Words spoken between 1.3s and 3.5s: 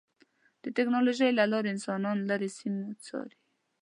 له لارې انسانان لرې سیمې څاري.